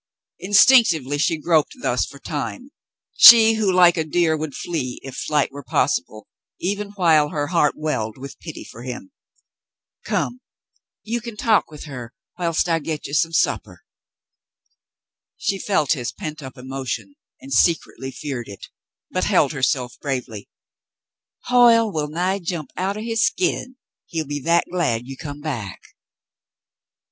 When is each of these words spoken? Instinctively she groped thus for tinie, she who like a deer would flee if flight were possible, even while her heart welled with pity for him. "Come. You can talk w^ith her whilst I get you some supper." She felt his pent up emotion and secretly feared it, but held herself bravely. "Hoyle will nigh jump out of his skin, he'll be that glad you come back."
Instinctively 0.39 1.19
she 1.19 1.37
groped 1.37 1.73
thus 1.79 2.07
for 2.07 2.17
tinie, 2.17 2.71
she 3.13 3.53
who 3.53 3.71
like 3.71 3.97
a 3.97 4.03
deer 4.03 4.35
would 4.35 4.55
flee 4.55 4.99
if 5.03 5.13
flight 5.15 5.51
were 5.51 5.61
possible, 5.61 6.27
even 6.59 6.89
while 6.93 7.29
her 7.29 7.45
heart 7.49 7.75
welled 7.77 8.17
with 8.17 8.39
pity 8.39 8.63
for 8.63 8.81
him. 8.81 9.11
"Come. 10.03 10.41
You 11.03 11.21
can 11.21 11.37
talk 11.37 11.67
w^ith 11.67 11.83
her 11.83 12.15
whilst 12.35 12.67
I 12.67 12.79
get 12.79 13.05
you 13.05 13.13
some 13.13 13.31
supper." 13.31 13.83
She 15.37 15.59
felt 15.59 15.91
his 15.93 16.11
pent 16.11 16.41
up 16.41 16.57
emotion 16.57 17.13
and 17.39 17.53
secretly 17.53 18.09
feared 18.09 18.47
it, 18.47 18.69
but 19.11 19.25
held 19.25 19.51
herself 19.51 19.93
bravely. 20.01 20.49
"Hoyle 21.43 21.93
will 21.93 22.07
nigh 22.09 22.39
jump 22.39 22.71
out 22.75 22.97
of 22.97 23.03
his 23.03 23.23
skin, 23.23 23.75
he'll 24.07 24.25
be 24.25 24.39
that 24.39 24.65
glad 24.71 25.05
you 25.05 25.15
come 25.15 25.41
back." 25.41 25.79